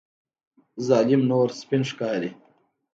[0.87, 2.31] ظالم نور سپین ښکاري.